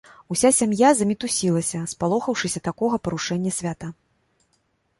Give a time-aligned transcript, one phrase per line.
[0.35, 3.93] Уся сям'я замітусілася, спалохаўшыся такога парушэння свята.